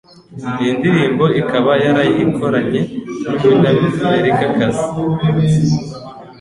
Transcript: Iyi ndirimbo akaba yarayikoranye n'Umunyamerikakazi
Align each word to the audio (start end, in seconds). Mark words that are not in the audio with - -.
Iyi 0.61 0.71
ndirimbo 0.79 1.25
akaba 1.41 1.71
yarayikoranye 1.85 2.81
n'Umunyamerikakazi 3.41 4.85